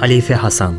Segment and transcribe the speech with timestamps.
[0.00, 0.74] Halife Hasan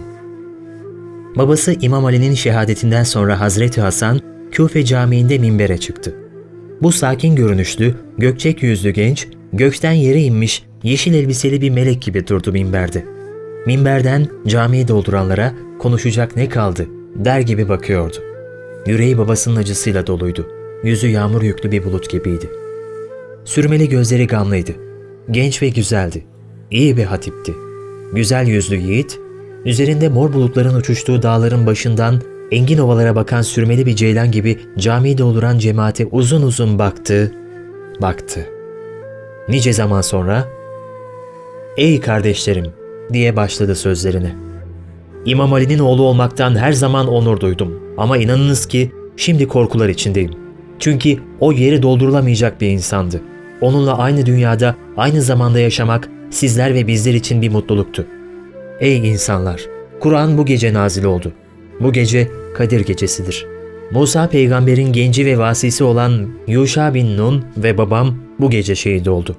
[1.35, 4.21] Babası İmam Ali'nin şehadetinden sonra Hazreti Hasan,
[4.51, 6.15] Küfe Camii'nde minbere çıktı.
[6.81, 12.51] Bu sakin görünüşlü, gökçek yüzlü genç, gökten yere inmiş, yeşil elbiseli bir melek gibi durdu
[12.51, 13.05] minberde.
[13.65, 18.17] Minberden camiyi dolduranlara konuşacak ne kaldı der gibi bakıyordu.
[18.87, 20.47] Yüreği babasının acısıyla doluydu.
[20.83, 22.49] Yüzü yağmur yüklü bir bulut gibiydi.
[23.45, 24.71] Sürmeli gözleri gamlıydı.
[25.31, 26.25] Genç ve güzeldi.
[26.71, 27.53] İyi bir hatipti.
[28.13, 29.19] Güzel yüzlü yiğit,
[29.65, 32.21] üzerinde mor bulutların uçuştuğu dağların başından
[32.51, 37.31] engin ovalara bakan sürmeli bir ceylan gibi camiyi dolduran cemaate uzun uzun baktı,
[38.01, 38.45] baktı.
[39.49, 40.47] Nice zaman sonra,
[41.77, 42.73] ''Ey kardeşlerim!''
[43.13, 44.35] diye başladı sözlerine.
[45.25, 50.31] İmam Ali'nin oğlu olmaktan her zaman onur duydum ama inanınız ki şimdi korkular içindeyim.
[50.79, 53.21] Çünkü o yeri doldurulamayacak bir insandı.
[53.61, 58.05] Onunla aynı dünyada, aynı zamanda yaşamak sizler ve bizler için bir mutluluktu.
[58.79, 59.61] Ey insanlar!
[59.99, 61.31] Kur'an bu gece nazil oldu.
[61.79, 63.45] Bu gece Kadir gecesidir.
[63.91, 69.35] Musa peygamberin genci ve vasisi olan Yuşa bin Nun ve babam bu gece şehit oldu.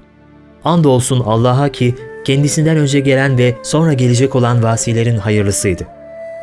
[0.63, 5.87] Andolsun Allah'a ki kendisinden önce gelen ve sonra gelecek olan vasilerin hayırlısıydı.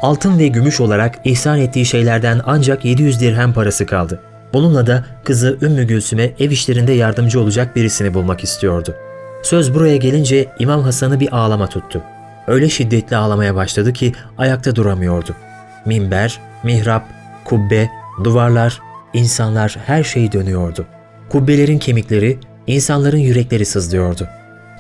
[0.03, 4.21] Altın ve gümüş olarak ihsan ettiği şeylerden ancak 700 dirhem parası kaldı.
[4.53, 8.95] Bununla da kızı Ümmü Gülsüm'e ev işlerinde yardımcı olacak birisini bulmak istiyordu.
[9.43, 12.03] Söz buraya gelince İmam Hasan'ı bir ağlama tuttu.
[12.47, 15.37] Öyle şiddetli ağlamaya başladı ki ayakta duramıyordu.
[15.87, 17.05] Minber, mihrap,
[17.45, 17.91] kubbe,
[18.25, 18.81] duvarlar,
[19.13, 20.87] insanlar her şey dönüyordu.
[21.29, 24.29] Kubbelerin kemikleri, insanların yürekleri sızlıyordu.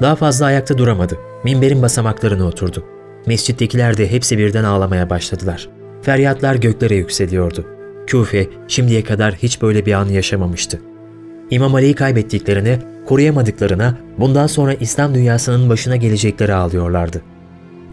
[0.02, 1.18] Daha fazla ayakta duramadı.
[1.44, 2.84] Minberin basamaklarına oturdu.
[3.26, 5.68] Mescittekiler de hepsi birden ağlamaya başladılar.
[6.02, 7.66] Feryatlar göklere yükseliyordu.
[8.06, 10.80] Küfe şimdiye kadar hiç böyle bir an yaşamamıştı.
[11.50, 17.22] İmam Ali'yi kaybettiklerine, koruyamadıklarına, bundan sonra İslam dünyasının başına gelecekleri ağlıyorlardı.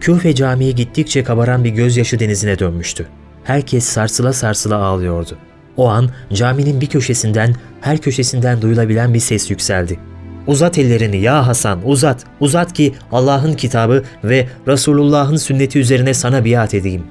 [0.00, 3.06] Küfe Camii gittikçe kabaran bir gözyaşı denizine dönmüştü.
[3.44, 5.38] Herkes sarsıla sarsıla ağlıyordu.
[5.76, 9.98] O an caminin bir köşesinden, her köşesinden duyulabilen bir ses yükseldi.
[10.46, 16.74] Uzat ellerini ya Hasan uzat, uzat ki Allah'ın kitabı ve Resulullah'ın sünneti üzerine sana biat
[16.74, 17.02] edeyim.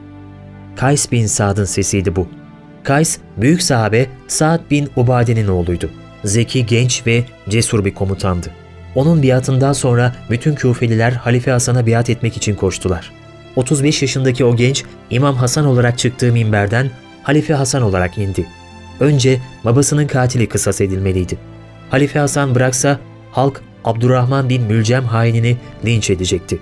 [0.76, 2.28] Kays bin Sa'd'ın sesiydi bu.
[2.84, 5.90] Kays, büyük sahabe Sa'd bin Ubade'nin oğluydu.
[6.24, 8.48] Zeki, genç ve cesur bir komutandı.
[8.96, 13.12] Onun biatından sonra bütün Küfeliler Halife Hasan'a biat etmek için koştular.
[13.56, 16.92] 35 yaşındaki o genç İmam Hasan olarak çıktığı minberden
[17.24, 18.48] Halife Hasan olarak indi.
[19.00, 21.38] Önce babasının katili kısas edilmeliydi.
[21.90, 23.00] Halife Hasan bıraksa
[23.32, 26.60] halk Abdurrahman bin Mülcem hainini linç edecekti.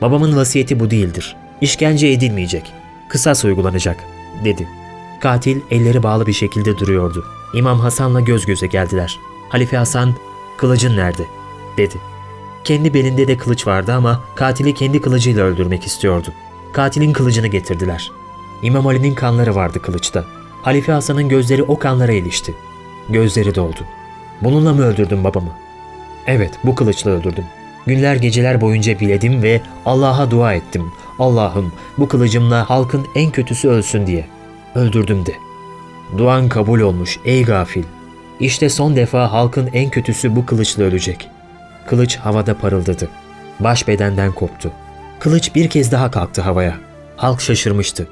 [0.00, 1.36] Babamın vasiyeti bu değildir.
[1.60, 2.72] İşkence edilmeyecek.
[3.08, 3.96] Kısas uygulanacak,
[4.44, 4.68] dedi.
[5.22, 7.24] Katil elleri bağlı bir şekilde duruyordu.
[7.54, 9.20] İmam Hasan'la göz göze geldiler.
[9.48, 10.14] Halife Hasan,
[10.56, 11.26] kılıcın nerede?
[11.76, 11.96] dedi.
[12.64, 16.28] Kendi belinde de kılıç vardı ama katili kendi kılıcıyla öldürmek istiyordu.
[16.72, 18.10] Katilin kılıcını getirdiler.
[18.62, 20.24] İmam Ali'nin kanları vardı kılıçta.
[20.62, 22.54] Halife Hasan'ın gözleri o kanlara ilişti.
[23.08, 23.80] Gözleri doldu.
[24.40, 25.50] Bununla mı öldürdün babamı?
[26.26, 27.44] Evet, bu kılıçla öldürdüm.
[27.86, 30.92] Günler geceler boyunca biledim ve Allah'a dua ettim.
[31.18, 34.41] Allah'ım bu kılıcımla halkın en kötüsü ölsün diye.
[34.74, 35.34] Öldürdüm de.
[36.18, 37.82] Duan kabul olmuş ey gafil.
[38.40, 41.28] İşte son defa halkın en kötüsü bu kılıçla ölecek.
[41.86, 43.08] Kılıç havada parıldadı.
[43.60, 44.72] Baş bedenden koptu.
[45.20, 46.76] Kılıç bir kez daha kalktı havaya.
[47.16, 48.08] Halk şaşırmıştı.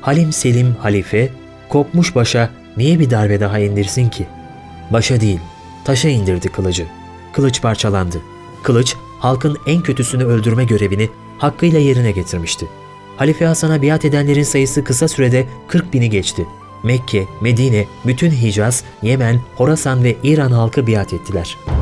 [0.00, 1.28] Halim Selim halife,
[1.68, 4.26] kopmuş başa niye bir darbe daha indirsin ki?
[4.90, 5.40] Başa değil,
[5.84, 6.86] taşa indirdi kılıcı.
[7.32, 8.22] Kılıç parçalandı.
[8.62, 12.66] Kılıç, halkın en kötüsünü öldürme görevini hakkıyla yerine getirmişti.
[13.16, 16.46] Halife Hasan'a biat edenlerin sayısı kısa sürede 40 bini geçti.
[16.82, 21.73] Mekke, Medine, bütün Hicaz, Yemen, Horasan ve İran halkı biat ettiler.''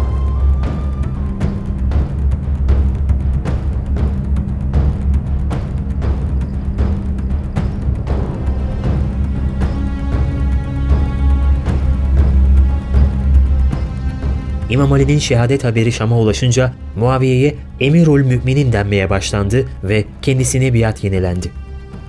[14.73, 21.51] İmam Ali'nin şehadet haberi Şam'a ulaşınca Muaviye'ye Emirul Müminin denmeye başlandı ve kendisine biat yenilendi.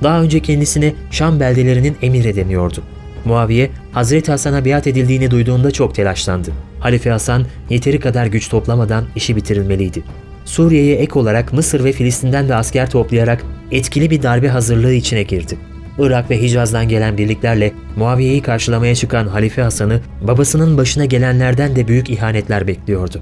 [0.03, 2.83] Daha önce kendisine Şam beldelerinin emiri deniyordu.
[3.25, 6.51] Muaviye, Hazreti Hasan'a biat edildiğini duyduğunda çok telaşlandı.
[6.79, 10.03] Halife Hasan yeteri kadar güç toplamadan işi bitirilmeliydi.
[10.45, 15.57] Suriye'ye ek olarak Mısır ve Filistin'den de asker toplayarak etkili bir darbe hazırlığı içine girdi.
[15.99, 22.09] Irak ve Hicaz'dan gelen birliklerle Muaviye'yi karşılamaya çıkan Halife Hasan'ı babasının başına gelenlerden de büyük
[22.09, 23.21] ihanetler bekliyordu.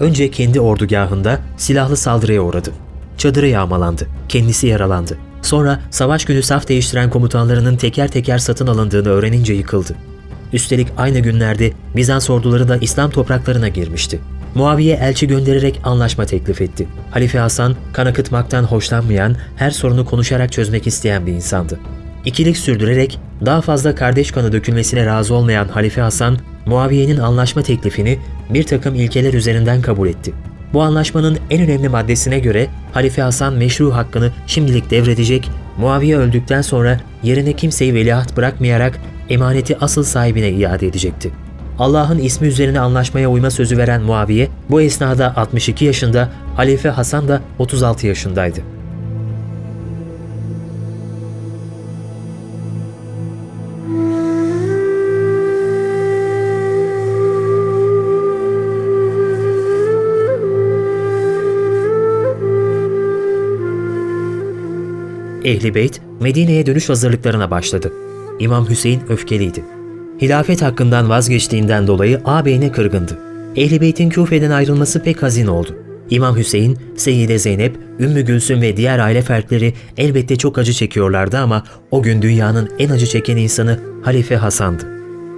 [0.00, 2.72] Önce kendi ordugahında silahlı saldırıya uğradı.
[3.18, 5.18] Çadırı yağmalandı, kendisi yaralandı.
[5.42, 9.96] Sonra savaş günü saf değiştiren komutanlarının teker teker satın alındığını öğrenince yıkıldı.
[10.52, 14.20] Üstelik aynı günlerde Bizans orduları da İslam topraklarına girmişti.
[14.54, 16.86] Muaviye elçi göndererek anlaşma teklif etti.
[17.10, 21.80] Halife Hasan kan akıtmaktan hoşlanmayan, her sorunu konuşarak çözmek isteyen bir insandı.
[22.24, 28.18] İkilik sürdürerek daha fazla kardeş kanı dökülmesine razı olmayan Halife Hasan, Muaviye'nin anlaşma teklifini
[28.50, 30.32] bir takım ilkeler üzerinden kabul etti.
[30.72, 37.00] Bu anlaşmanın en önemli maddesine göre Halife Hasan meşru hakkını şimdilik devredecek, Muaviye öldükten sonra
[37.22, 41.30] yerine kimseyi veliaht bırakmayarak emaneti asıl sahibine iade edecekti.
[41.78, 47.40] Allah'ın ismi üzerine anlaşmaya uyma sözü veren Muaviye bu esnada 62 yaşında, Halife Hasan da
[47.58, 48.60] 36 yaşındaydı.
[65.44, 67.92] Ehli Beyt Medine'ye dönüş hazırlıklarına başladı.
[68.38, 69.73] İmam Hüseyin öfkeliydi.
[70.20, 73.18] Hilafet hakkından vazgeçtiğinden dolayı ağabeyine kırgındı.
[73.56, 75.76] Ehli Beyt'in Küfe'den ayrılması pek hazin oldu.
[76.10, 81.64] İmam Hüseyin, Seyyide Zeynep, Ümmü Gülsüm ve diğer aile fertleri elbette çok acı çekiyorlardı ama
[81.90, 84.82] o gün dünyanın en acı çeken insanı Halife Hasan'dı.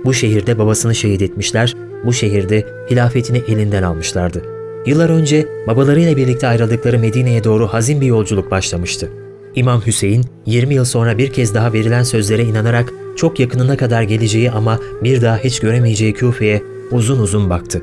[0.05, 1.75] Bu şehirde babasını şehit etmişler,
[2.05, 4.43] bu şehirde hilafetini elinden almışlardı.
[4.87, 9.11] Yıllar önce babalarıyla birlikte ayrıldıkları Medine'ye doğru hazin bir yolculuk başlamıştı.
[9.55, 14.51] İmam Hüseyin 20 yıl sonra bir kez daha verilen sözlere inanarak çok yakınına kadar geleceği
[14.51, 17.83] ama bir daha hiç göremeyeceği Küfe'ye uzun uzun baktı.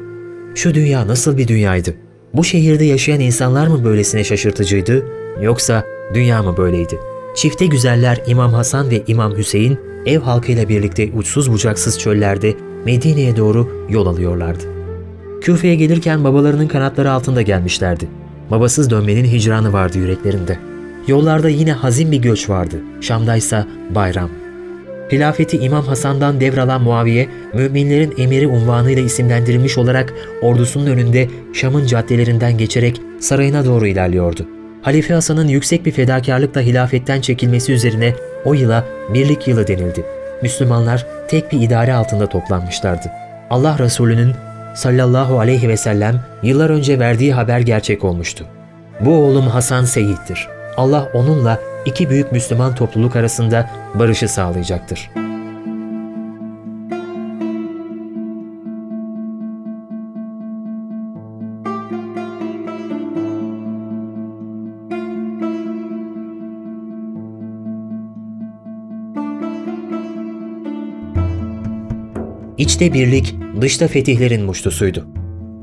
[0.55, 1.93] Şu dünya nasıl bir dünyaydı?
[2.33, 5.05] Bu şehirde yaşayan insanlar mı böylesine şaşırtıcıydı
[5.41, 5.83] yoksa
[6.13, 6.99] dünya mı böyleydi?
[7.35, 12.53] Çifte güzeller İmam Hasan ve İmam Hüseyin ev halkıyla birlikte uçsuz bucaksız çöllerde
[12.85, 14.63] Medine'ye doğru yol alıyorlardı.
[15.41, 18.07] Küfe'ye gelirken babalarının kanatları altında gelmişlerdi.
[18.51, 20.59] Babasız dönmenin hicranı vardı yüreklerinde.
[21.07, 22.75] Yollarda yine hazin bir göç vardı.
[23.01, 24.42] Şam'daysa bayram.
[25.11, 33.01] Hilafeti İmam Hasan'dan devralan Muaviye, müminlerin emiri unvanıyla isimlendirilmiş olarak ordusunun önünde Şam'ın caddelerinden geçerek
[33.19, 34.47] sarayına doğru ilerliyordu.
[34.81, 38.13] Halife Hasan'ın yüksek bir fedakarlıkla hilafetten çekilmesi üzerine
[38.45, 40.05] o yıla birlik yılı denildi.
[40.41, 43.11] Müslümanlar tek bir idare altında toplanmışlardı.
[43.49, 44.33] Allah Resulü'nün
[44.75, 48.45] sallallahu aleyhi ve sellem yıllar önce verdiği haber gerçek olmuştu.
[48.99, 50.47] Bu oğlum Hasan Seyit'tir.
[50.77, 55.09] Allah onunla iki büyük Müslüman topluluk arasında barışı sağlayacaktır.
[72.57, 75.07] İçte birlik, dışta fetihlerin muştusuydu.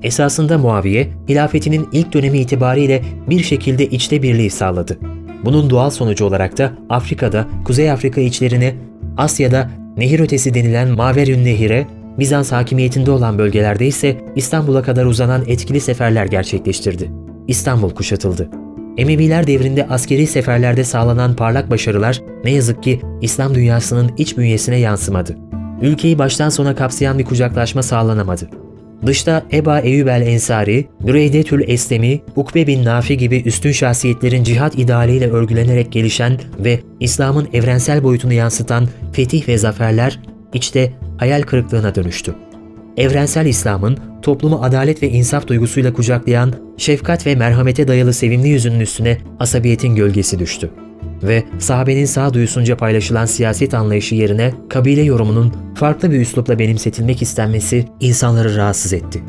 [0.02, 5.09] Esasında Muaviye, hilafetinin ilk dönemi itibariyle bir şekilde içte birliği sağladı.
[5.44, 8.74] Bunun doğal sonucu olarak da Afrika'da, Kuzey Afrika içlerine,
[9.16, 11.86] Asya'da nehir ötesi denilen Maverün Nehir'e,
[12.18, 17.10] Bizans hakimiyetinde olan bölgelerde ise İstanbul'a kadar uzanan etkili seferler gerçekleştirdi.
[17.48, 18.48] İstanbul kuşatıldı.
[18.96, 25.36] Emeviler devrinde askeri seferlerde sağlanan parlak başarılar ne yazık ki İslam dünyasının iç bünyesine yansımadı.
[25.82, 28.48] Ülkeyi baştan sona kapsayan bir kucaklaşma sağlanamadı.
[29.06, 35.92] Dışta Eba Eyyub el-Ensari, Büreydetül Eslemi, Ukbe bin Nafi gibi üstün şahsiyetlerin cihat idealiyle örgülenerek
[35.92, 40.20] gelişen ve İslam'ın evrensel boyutunu yansıtan fetih ve zaferler
[40.54, 42.34] içte hayal kırıklığına dönüştü.
[42.96, 49.18] Evrensel İslam'ın toplumu adalet ve insaf duygusuyla kucaklayan, şefkat ve merhamete dayalı sevimli yüzünün üstüne
[49.38, 50.70] asabiyetin gölgesi düştü
[51.22, 58.56] ve sahabenin sağduyusunca paylaşılan siyaset anlayışı yerine kabile yorumunun farklı bir üslupla benimsetilmek istenmesi insanları
[58.56, 59.22] rahatsız etti.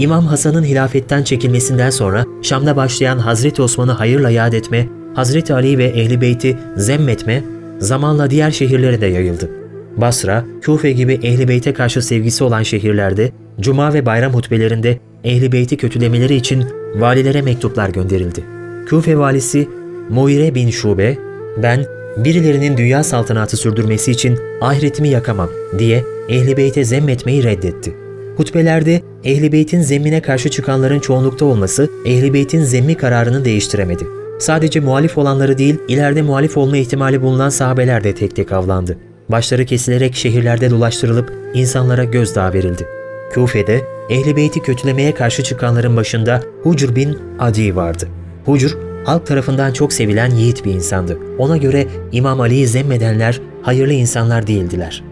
[0.00, 5.84] İmam Hasan'ın hilafetten çekilmesinden sonra Şam'da başlayan Hazreti Osman'ı hayırla yad etme, Hazreti Ali ve
[5.84, 7.44] Ehli Beyt'i zemmetme
[7.78, 9.50] zamanla diğer şehirlere de yayıldı.
[9.96, 15.76] Basra, Küfe gibi Ehli Beyt'e karşı sevgisi olan şehirlerde cuma ve bayram hutbelerinde Ehli Beyt'i
[15.76, 16.64] kötülemeleri için
[16.94, 18.44] valilere mektuplar gönderildi.
[18.86, 19.68] Küfe valisi
[20.10, 21.18] Muire bin Şube,
[21.62, 21.84] ben
[22.16, 27.99] birilerinin dünya saltanatı sürdürmesi için ahiretimi yakamam diye Ehli Beyt'e zemmetmeyi reddetti.
[28.40, 34.04] Hutbelerde Ehli Beyt'in zemmine karşı çıkanların çoğunlukta olması Ehli Beyt'in zemmi kararını değiştiremedi.
[34.38, 38.98] Sadece muhalif olanları değil, ileride muhalif olma ihtimali bulunan sahabeler de tek tek avlandı.
[39.28, 42.86] Başları kesilerek şehirlerde dolaştırılıp insanlara gözdağı verildi.
[43.34, 43.80] Kufe'de
[44.10, 48.08] Ehli Beyt'i kötülemeye karşı çıkanların başında Hucr bin Adi vardı.
[48.44, 51.18] Hucr, halk tarafından çok sevilen yiğit bir insandı.
[51.38, 55.09] Ona göre İmam Ali'yi zemmedenler hayırlı insanlar değildiler.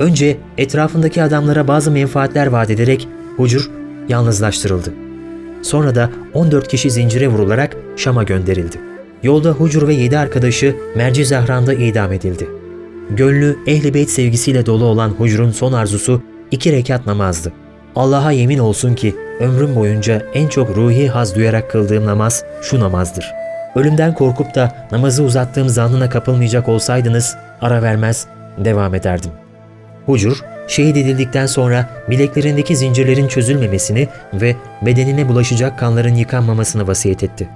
[0.00, 3.70] Önce etrafındaki adamlara bazı menfaatler vaat ederek Hucur
[4.08, 4.92] yalnızlaştırıldı.
[5.62, 8.76] Sonra da 14 kişi zincire vurularak Şam'a gönderildi.
[9.22, 12.48] Yolda Hucur ve 7 arkadaşı Merci Zahran'da idam edildi.
[13.10, 17.52] Gönlü ehl beyt sevgisiyle dolu olan Hucur'un son arzusu iki rekat namazdı.
[17.96, 23.32] Allah'a yemin olsun ki ömrüm boyunca en çok ruhi haz duyarak kıldığım namaz şu namazdır.
[23.76, 28.26] Ölümden korkup da namazı uzattığım zannına kapılmayacak olsaydınız ara vermez
[28.64, 29.30] devam ederdim.
[30.06, 37.48] Hucur, şehit edildikten sonra bileklerindeki zincirlerin çözülmemesini ve bedenine bulaşacak kanların yıkanmamasını vasiyet etti.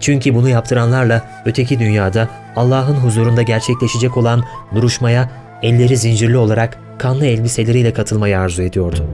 [0.00, 5.30] Çünkü bunu yaptıranlarla öteki dünyada Allah'ın huzurunda gerçekleşecek olan duruşmaya
[5.62, 9.06] elleri zincirli olarak kanlı elbiseleriyle katılmayı arzu ediyordu.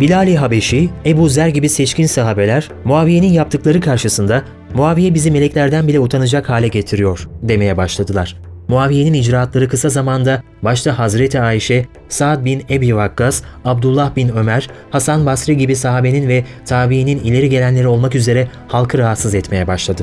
[0.00, 4.42] Bilal-i Habeşi, Ebu Zer gibi seçkin sahabeler Muaviye'nin yaptıkları karşısında
[4.74, 8.36] Muaviye bizi meleklerden bile utanacak hale getiriyor demeye başladılar.
[8.68, 15.26] Muaviye'nin icraatları kısa zamanda başta Hazreti Ayşe, Sa'd bin Ebi Vakkas, Abdullah bin Ömer, Hasan
[15.26, 20.02] Basri gibi sahabenin ve tabiinin ileri gelenleri olmak üzere halkı rahatsız etmeye başladı.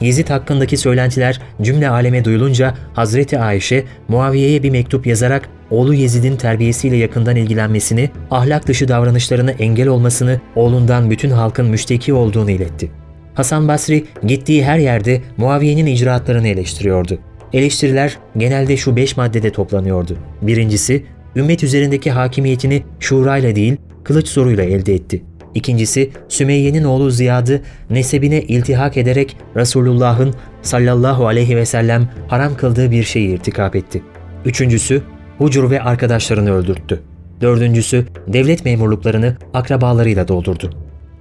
[0.00, 6.96] Yezid hakkındaki söylentiler cümle aleme duyulunca Hazreti Ayşe, Muaviye'ye bir mektup yazarak oğlu Yezid'in terbiyesiyle
[6.96, 12.90] yakından ilgilenmesini, ahlak dışı davranışlarına engel olmasını, oğlundan bütün halkın müşteki olduğunu iletti.
[13.34, 17.18] Hasan Basri gittiği her yerde Muaviye'nin icraatlarını eleştiriyordu.
[17.52, 20.16] Eleştiriler genelde şu beş maddede toplanıyordu.
[20.42, 21.04] Birincisi,
[21.36, 25.22] ümmet üzerindeki hakimiyetini şurayla değil, kılıç zoruyla elde etti.
[25.54, 33.02] İkincisi, Sümeyye'nin oğlu Ziyad'ı nesebine iltihak ederek Resulullah'ın sallallahu aleyhi ve sellem haram kıldığı bir
[33.02, 34.02] şeyi irtikap etti.
[34.44, 35.02] Üçüncüsü,
[35.42, 37.02] Hucur ve arkadaşlarını öldürttü.
[37.40, 40.70] Dördüncüsü, devlet memurluklarını akrabalarıyla doldurdu.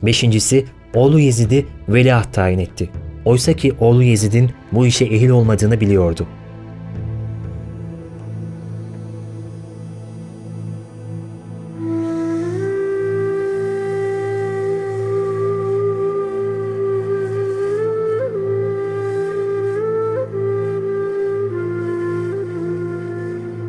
[0.04, 2.90] Beşincisi, oğlu Yezid'i veliaht tayin etti.
[3.26, 6.28] Oysa ki oğlu Yezid'in bu işe ehil olmadığını biliyordu.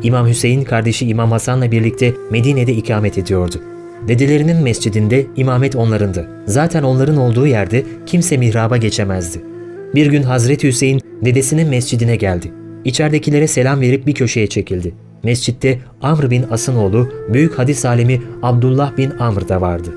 [0.03, 3.55] İmam Hüseyin kardeşi İmam Hasan'la birlikte Medine'de ikamet ediyordu.
[4.07, 6.27] Dedelerinin mescidinde imamet onlarındı.
[6.45, 9.41] Zaten onların olduğu yerde kimse mihraba geçemezdi.
[9.95, 12.51] Bir gün Hazreti Hüseyin dedesinin mescidine geldi.
[12.85, 14.93] İçeridekilere selam verip bir köşeye çekildi.
[15.23, 19.89] Mescitte Amr bin As'ın oğlu, büyük hadis alemi Abdullah bin Amr da vardı.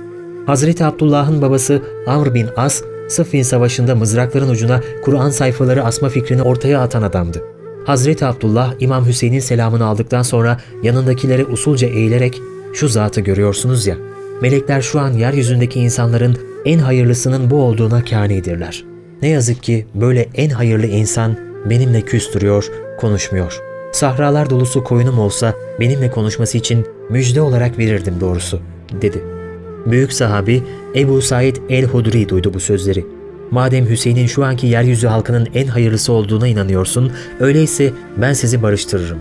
[0.47, 6.81] Hazreti Abdullah'ın babası Amr bin As, Sıffin Savaşı'nda mızrakların ucuna Kur'an sayfaları asma fikrini ortaya
[6.81, 7.56] atan adamdı.
[7.87, 12.40] Hazreti Abdullah İmam Hüseyin'in selamını aldıktan sonra yanındakilere usulca eğilerek
[12.73, 13.97] şu zatı görüyorsunuz ya,
[14.43, 18.85] melekler şu an yeryüzündeki insanların en hayırlısının bu olduğuna kânidirler.
[19.23, 21.37] Ne yazık ki böyle en hayırlı insan
[21.71, 23.61] benimle küstürüyor, konuşmuyor.
[23.93, 28.61] Sahralar dolusu koyunum olsa benimle konuşması için müjde olarak verirdim doğrusu,
[29.02, 29.25] dedi.
[29.87, 30.62] Büyük sahabi
[30.97, 33.15] Ebu Said el-Hudri duydu bu sözleri.
[33.50, 39.19] Madem Hüseyin'in şu anki yeryüzü halkının en hayırlısı olduğuna inanıyorsun, öyleyse ben sizi barıştırırım.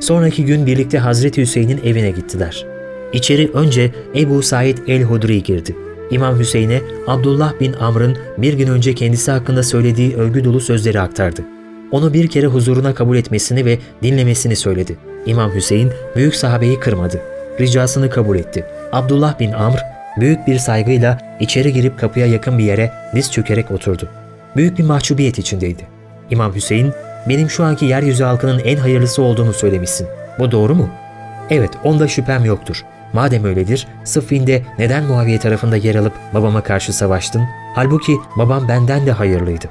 [0.00, 2.66] Sonraki gün birlikte Hazreti Hüseyin'in evine gittiler.
[3.12, 5.76] İçeri önce Ebu Said el-Hudri girdi.
[6.10, 11.42] İmam Hüseyin'e Abdullah bin Amr'ın bir gün önce kendisi hakkında söylediği övgü dolu sözleri aktardı.
[11.90, 14.96] Onu bir kere huzuruna kabul etmesini ve dinlemesini söyledi.
[15.26, 17.20] İmam Hüseyin büyük sahabeyi kırmadı.
[17.60, 18.64] Ricasını kabul etti.
[18.92, 24.08] Abdullah bin Amr büyük bir saygıyla içeri girip kapıya yakın bir yere diz çökerek oturdu.
[24.56, 25.82] Büyük bir mahcubiyet içindeydi.
[26.30, 26.92] İmam Hüseyin,
[27.28, 30.06] benim şu anki yeryüzü halkının en hayırlısı olduğunu söylemişsin.
[30.38, 30.88] Bu doğru mu?
[31.50, 32.84] Evet, onda şüphem yoktur.
[33.12, 37.42] Madem öyledir, Sıffin'de neden Muaviye tarafında yer alıp babama karşı savaştın?
[37.74, 39.66] Halbuki babam benden de hayırlıydı.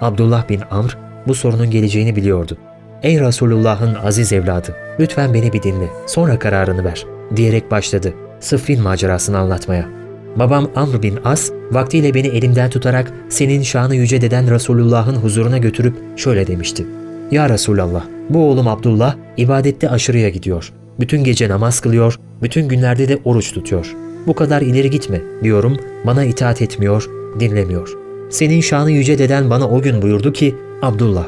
[0.00, 2.58] Abdullah bin Amr bu sorunun geleceğini biliyordu.
[3.02, 7.04] Ey Resulullah'ın aziz evladı, lütfen beni bir dinle, sonra kararını ver,
[7.36, 8.14] diyerek başladı.
[8.40, 9.88] Sıffin macerasını anlatmaya.
[10.36, 15.94] Babam Amr bin As, vaktiyle beni elimden tutarak senin şanı yüce deden Resulullah'ın huzuruna götürüp
[16.16, 16.86] şöyle demişti.
[17.30, 20.72] Ya Resulallah, bu oğlum Abdullah ibadette aşırıya gidiyor.
[21.00, 23.94] Bütün gece namaz kılıyor, bütün günlerde de oruç tutuyor.
[24.26, 27.96] Bu kadar ileri gitme diyorum, bana itaat etmiyor, dinlemiyor.
[28.30, 31.26] Senin şanı yüce deden bana o gün buyurdu ki, Abdullah,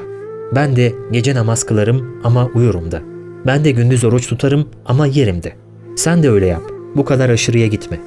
[0.54, 3.02] ben de gece namaz kılarım ama uyurum da.
[3.46, 5.52] Ben de gündüz oruç tutarım ama yerim de.
[5.96, 6.71] Sen de öyle yap.
[6.96, 8.00] Bu kadar aşırıya gitme.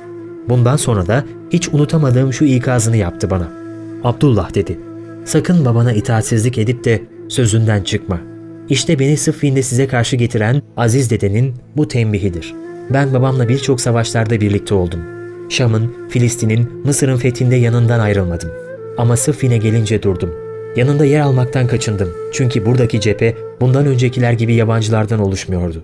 [0.49, 3.47] Bundan sonra da hiç unutamadığım şu ikazını yaptı bana.
[4.03, 4.79] Abdullah dedi.
[5.25, 8.19] Sakın babana itaatsizlik edip de sözünden çıkma.
[8.69, 12.53] İşte beni Sıffin'de size karşı getiren Aziz dedenin bu tembihidir.
[12.89, 14.99] Ben babamla birçok savaşlarda birlikte oldum.
[15.49, 18.49] Şam'ın, Filistin'in, Mısır'ın fethinde yanından ayrılmadım.
[18.97, 20.31] Ama Sıffin'e gelince durdum.
[20.75, 22.09] Yanında yer almaktan kaçındım.
[22.31, 25.83] Çünkü buradaki cephe bundan öncekiler gibi yabancılardan oluşmuyordu.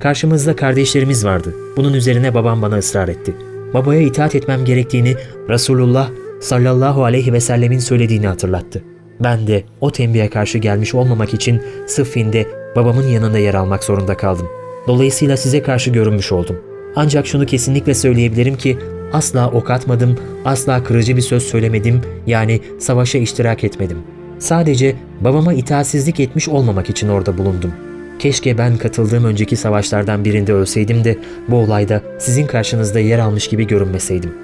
[0.00, 1.54] Karşımızda kardeşlerimiz vardı.
[1.76, 3.34] Bunun üzerine babam bana ısrar etti.
[3.74, 5.16] Babaya itaat etmem gerektiğini
[5.48, 8.82] Resulullah sallallahu aleyhi ve sellemin söylediğini hatırlattı.
[9.20, 14.48] Ben de o tembihe karşı gelmiş olmamak için Sıffin'de babamın yanında yer almak zorunda kaldım.
[14.86, 16.60] Dolayısıyla size karşı görünmüş oldum.
[16.96, 18.78] Ancak şunu kesinlikle söyleyebilirim ki
[19.12, 23.98] asla ok atmadım, asla kırıcı bir söz söylemedim, yani savaşa iştirak etmedim.
[24.38, 27.72] Sadece babama itaatsizlik etmiş olmamak için orada bulundum.
[28.20, 33.66] Keşke ben katıldığım önceki savaşlardan birinde ölseydim de bu olayda sizin karşınızda yer almış gibi
[33.66, 34.34] görünmeseydim.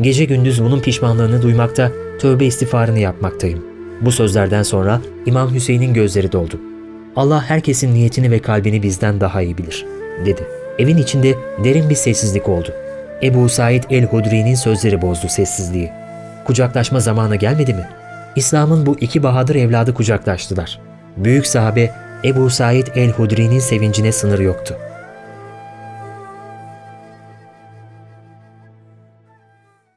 [0.00, 3.64] Gece gündüz bunun pişmanlığını duymakta, tövbe istiğfarını yapmaktayım.
[4.00, 6.60] Bu sözlerden sonra İmam Hüseyin'in gözleri doldu.
[7.16, 9.86] Allah herkesin niyetini ve kalbini bizden daha iyi bilir,
[10.26, 10.42] dedi.
[10.78, 12.68] Evin içinde derin bir sessizlik oldu.
[13.22, 15.90] Ebu Said el-Hudri'nin sözleri bozdu sessizliği.
[16.44, 17.88] Kucaklaşma zamanı gelmedi mi?
[18.36, 20.80] İslam'ın bu iki bahadır evladı kucaklaştılar.
[21.16, 24.78] Büyük sahabe Ebu Said el-Hudri'nin sevincine sınır yoktu.